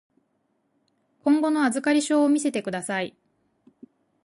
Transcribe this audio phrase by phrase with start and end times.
[1.23, 3.15] 今後の預かり証を見せてください。